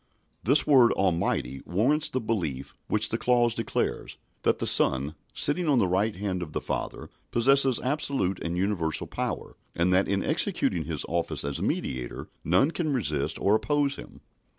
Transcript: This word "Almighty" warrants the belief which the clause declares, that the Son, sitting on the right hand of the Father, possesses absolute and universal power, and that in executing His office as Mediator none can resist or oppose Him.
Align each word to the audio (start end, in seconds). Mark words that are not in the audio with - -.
This 0.43 0.65
word 0.65 0.91
"Almighty" 0.93 1.61
warrants 1.63 2.09
the 2.09 2.19
belief 2.19 2.73
which 2.87 3.09
the 3.09 3.19
clause 3.19 3.53
declares, 3.53 4.17
that 4.41 4.57
the 4.57 4.65
Son, 4.65 5.13
sitting 5.31 5.67
on 5.69 5.77
the 5.77 5.87
right 5.87 6.15
hand 6.15 6.41
of 6.41 6.53
the 6.53 6.59
Father, 6.59 7.11
possesses 7.29 7.79
absolute 7.79 8.39
and 8.41 8.57
universal 8.57 9.05
power, 9.05 9.53
and 9.75 9.93
that 9.93 10.07
in 10.07 10.23
executing 10.23 10.85
His 10.85 11.05
office 11.07 11.43
as 11.43 11.61
Mediator 11.61 12.27
none 12.43 12.71
can 12.71 12.91
resist 12.95 13.37
or 13.39 13.53
oppose 13.53 13.97
Him. 13.97 14.21